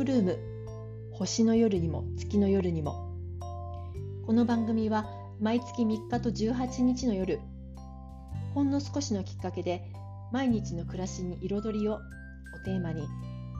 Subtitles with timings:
[0.00, 0.38] クルーム
[1.12, 3.14] 星の夜にも月の夜にも。
[4.24, 5.04] この番組は
[5.38, 7.38] 毎月3日と18日の夜
[8.54, 9.92] ほんの少しのきっかけで
[10.32, 11.98] 毎日の暮らしに彩りをを
[12.64, 13.06] テーマに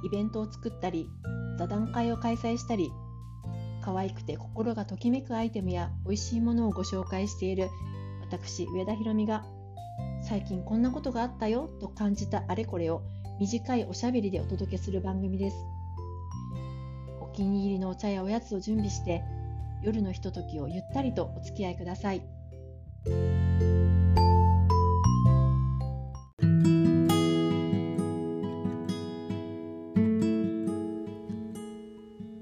[0.03, 1.11] イベントを作ったり
[1.59, 2.91] 座談会を開催したり
[3.83, 7.69] 可愛くて心がときめくアイテムや美味しいものをご紹介している
[8.23, 9.45] 私上田ひろみが
[10.23, 13.03] 最近こんなことがあったよと感じたあれこれを
[13.39, 15.80] 短いおしゃべりでお届けする番組です。
[17.41, 19.25] 気に入りのお茶やおやつを準備して
[19.83, 22.21] 夜のひとときをゆったりとお付き合いください。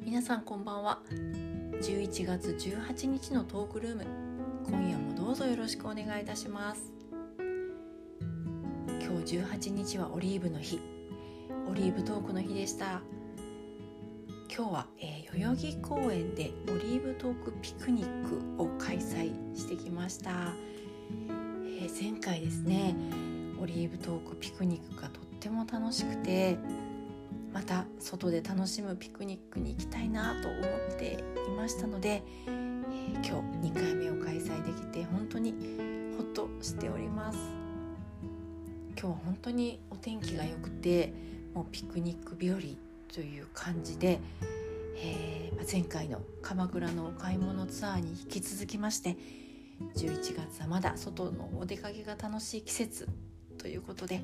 [0.05, 0.99] 皆さんこんばんは。
[1.81, 4.05] 11月18日のトークルーム。
[4.69, 6.93] 今夜もどうぞよろしくお願いいたします。
[7.39, 10.81] 今日18日はオリーブの日。
[11.71, 13.01] オリーブトークの日でした。
[14.55, 20.31] 今日は、えー、代々木公園でオリーブトークピクニックを開催してきました、
[21.81, 22.95] えー、前回ですね
[23.61, 26.59] オリーブトークピクニックがとっても楽しくて
[27.53, 33.23] また外で楽しむピクニックに行きたいなと思っていましたので、えー、今
[33.63, 35.55] 日2回目を開催できて本当に
[36.17, 37.39] ほっとしております。
[39.01, 41.15] 今日は本当にお天気が良くて
[41.55, 42.59] もうピクニック日和
[43.13, 44.21] という感じで、
[44.97, 49.17] えー、前回の鎌倉のお買い物ツアーに引き続きまして
[49.97, 53.09] 11月はまだ外のお出かけが楽しい季節
[53.57, 54.21] ということで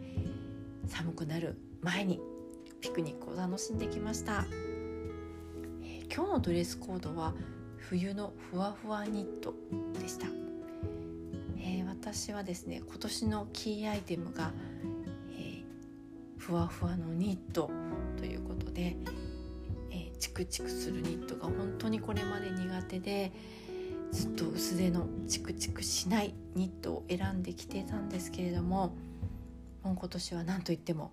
[0.87, 2.21] 寒くなる前に
[2.81, 4.45] ピクニックを楽しんできました、
[5.83, 7.33] えー、今日のドレスコードは
[7.77, 9.55] 冬のふわふわニット
[9.99, 10.27] でした、
[11.59, 14.53] えー、私はですね今年のキーアイテムが、
[15.33, 15.65] えー、
[16.37, 17.71] ふわふわのニット。
[18.75, 18.97] で、
[19.91, 23.33] えチクチクするニットが本当にこれまで苦手で
[24.13, 28.95] ずっと薄手のチクチクしないニットを選んできてたんですけれども
[29.83, 31.13] もう今年は何といっても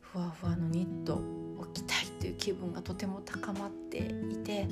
[0.00, 4.66] ふわふわのニットを着たいという気分がとても高まっていて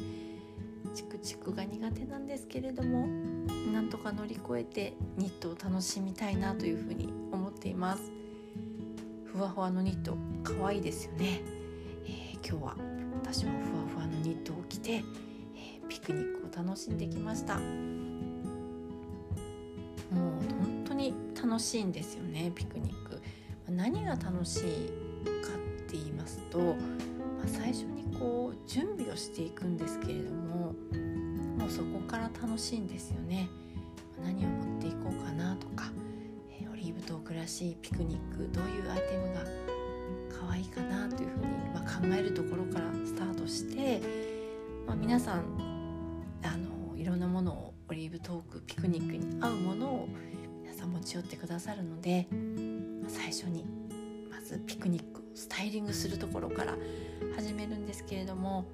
[0.95, 3.07] チクチクが苦手なんですけれども
[3.73, 8.11] なんとか乗り越えてニットを楽しみたいなというふうに思っています。
[9.37, 11.43] ふわふわのニット可愛いですよね、
[12.49, 12.77] 今日は
[13.25, 17.65] 私もふわふわのニットを着て、えー、ピクニックを楽しんできましたもう
[20.13, 23.21] 本当に楽しいんですよねピクニック
[23.69, 26.75] 何が楽しいかって言いますと、ま
[27.45, 30.73] あ、最初にこう準備をしていくんですけれども
[31.59, 33.49] もうそこから楽しいんですよね。
[34.23, 35.91] 何を持っていこうかなとか、
[36.61, 39.76] えー、オリーブトークらしいピクニックどういうアイテムが
[40.31, 44.01] 可愛いかなというふうに、ま、考えるところからスタートして、
[44.87, 50.09] まあ、皆さんあのいろんなものをオリーブトークピクニックに合うものを
[50.63, 53.65] 皆さん持ち寄ってくださるので、まあ、最初に
[54.31, 56.77] まずピクニックをスタイリングするところから
[57.37, 58.65] 始めるんですけれども、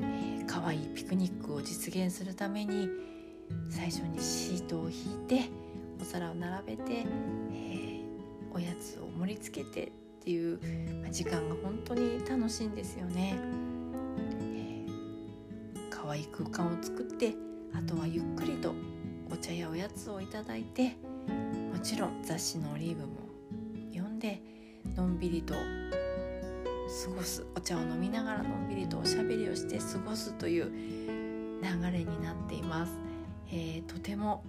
[0.00, 2.88] えー、可愛いピクニックを実現するために
[3.70, 5.48] 最初にシートを引いて
[6.00, 10.58] お皿を並べて、えー、おやつを盛り付けてっていう、
[11.02, 13.38] ま、時間が本当に楽しいんですよね。
[14.42, 17.34] えー、可愛い空間を作って
[17.72, 18.74] あとはゆっくりと
[19.30, 20.96] お茶やおやつをいただいて
[21.72, 23.28] もちろん雑誌のオリーブも
[23.92, 24.42] 読んで
[24.96, 30.72] のんびりと過ごすお茶を飲みながらのんびりとおしゃべりをして過ごすという
[31.62, 32.92] 流れになっています、
[33.50, 34.42] えー、とても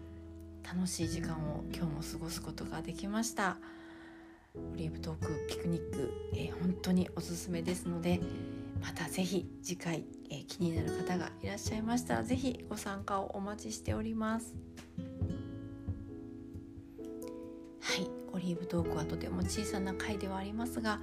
[0.63, 3.57] 楽しい時間を今日も過ごすことができました
[4.55, 8.19] オリーブトークピクニック、えー、本当におすすめですので
[8.81, 14.55] また是非次回、えー、気になる方がいらっしゃいましたら是非ご参加をお待ちしております。
[17.81, 21.00] はいオリーブトークはとても小さな回ではありますが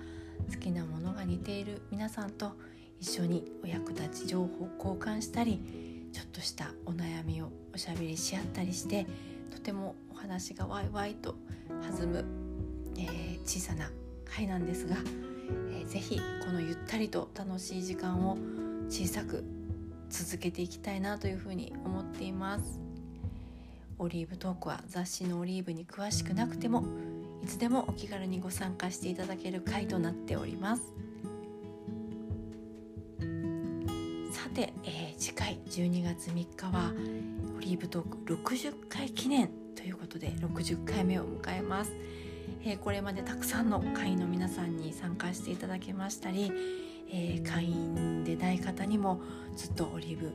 [0.51, 2.53] 好きなものが似ている皆さんと
[3.01, 9.07] 一緒にお役立ち情報交換したりちょっとしたお悩みをおしゃべりし合ったりして
[9.51, 11.35] とてもお話がワイワイと
[11.69, 12.25] 弾む、
[13.47, 13.91] 小さな
[14.25, 14.97] 回なんですが、
[15.71, 18.37] えー、ぜひこのゆったりと楽しい時間を
[18.89, 19.45] 小さく
[20.11, 22.87] 続けていきたいなというふうに思っています。
[23.99, 26.85] オリーブトークは雑誌のオリーブに詳しくなくても
[27.43, 30.83] いつでもお気軽にご参加していただける回となっております
[34.33, 36.93] さて、えー、次回12月3日は
[37.57, 41.93] オリーブトーク60回記念ということで60回目を迎えます、
[42.65, 46.53] えー、これまでたくさんの会員の皆さんに参加していただけましたり
[47.09, 49.21] えー、会員でない方にも
[49.57, 50.33] ずっとオリーブ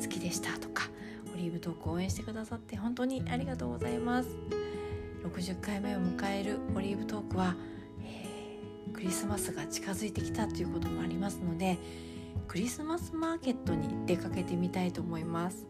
[0.00, 0.88] 好きでしたとか
[1.34, 4.28] オリーブトーク応援してくださって本当にありがとうございます。
[5.24, 7.54] 60回目を迎えるオリーブトークは、
[8.04, 11.78] えー、クリスマスが近づいてきたということもありますので
[12.48, 15.64] クリスマスマーケットに出かけてみたいと思います。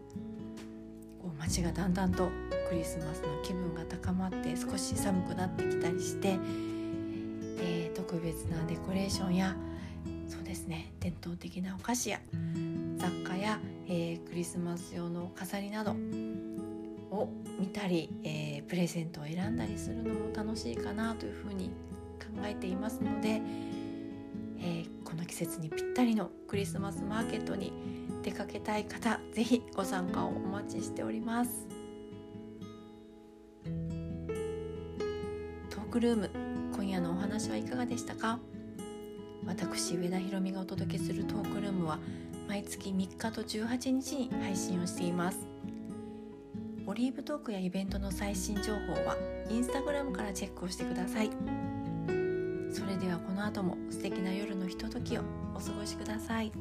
[1.43, 2.31] 街がだんだんと
[2.69, 6.39] クリスマスの気分が高まって少し寒くなってきたりして、
[7.59, 9.57] えー、特別なデコレーションや
[10.29, 12.21] そうですね伝統的なお菓子や
[12.97, 13.59] 雑貨や、
[13.89, 15.93] えー、クリスマス用の飾りなど
[17.11, 17.29] を
[17.59, 21.71] 見たり、えー、プレゼントを選んだりするのも楽しいかなというふうに
[22.21, 23.43] 考えていますので、
[24.61, 27.73] えー、この季節にぴったりのクリスマスマーケットに
[28.23, 31.67] 出かけたい方ぜひご参加をお待ちしております。
[35.71, 36.31] トークルーム
[36.75, 38.39] 今夜のお話はいかがでしたか？
[39.45, 41.99] 私上田ひろみがお届けするトークルームは
[42.49, 45.39] 毎月3日と18日に配信をしています。
[46.87, 49.17] オリーブトークやイベントの最新情報は
[49.51, 51.31] インスタグラムからチェックをしてください。
[52.73, 55.23] それではこの後も素敵な夜のひとときを
[55.55, 56.53] お過ごしください。